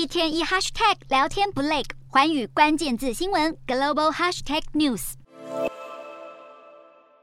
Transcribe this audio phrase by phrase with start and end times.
[0.00, 5.12] 一天一 hashtag 聊天不累，环宇关键字新闻 global hashtag news。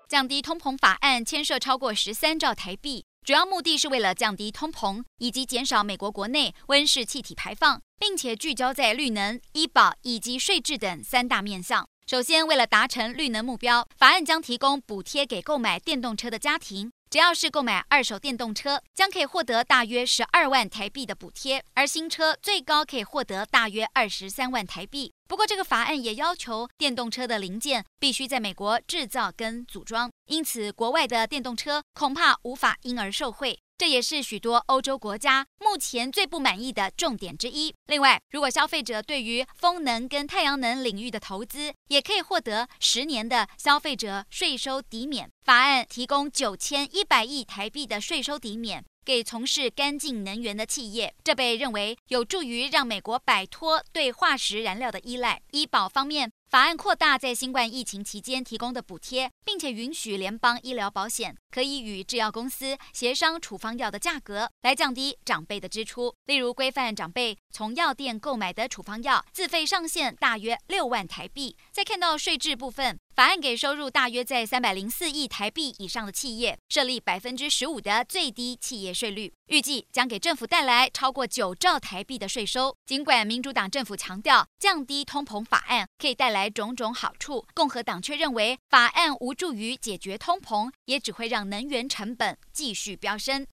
[0.08, 11.88] 降低通膨法案牵涉超过十三兆台币，主要目的是为了降低通膨以及减少美国国内温室气体排放，并且聚焦在绿能、医保以及税制等三大面向。
[12.06, 16.92] 首先，为了达成绿能目标，法案将提供补贴给购买电动车的家庭。
[17.10, 25.14] 只要是购买二手电动车，将可以获得大约十二万台币的补贴，而新车最高可以获得大约二十三万台币。
[25.28, 33.60] 不过，这个法案也要求电动车的零件必须在美国制造跟组装，因此国外的电动车恐怕无法因而受惠。
[33.78, 37.72] 这也是许多欧洲国家目前最不满意的重点之一。
[37.86, 45.30] 另外，如果消费者对于风能跟太阳能领域的投资，也可以获得十年的消费者税收抵免。
[45.44, 48.84] 法案提供九千一百亿台币的税收抵免。
[49.06, 55.40] 给从事干净能源的企业，这被认为有助于让美国摆脱对化石燃料的依赖。
[55.52, 66.14] 医保方面，法案扩大在新冠疫情期间提供的补贴，并且允许联邦医疗保险可以与制药公司协商处方药的价格，来降低长辈的支出。
[66.26, 71.56] 例如，规范长辈从药店购买的处方药自费上限大约六万台币。
[71.72, 73.00] 再看到税制部分。
[73.18, 82.78] 法案给收入大约在三百零四亿台币以上的企业设立百分之十五的最低企业税率，预计将给政府带来超过九兆台币的税收。
[82.86, 93.44] 尽管民主党政府强调降低通膨法案可以带来种种好处，共和党却认为法案无助于解决通膨，也只会让能源成本继续飙升。